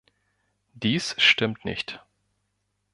Dies 0.73 1.13
stimmt 1.19 1.63
nicht. 1.63 2.03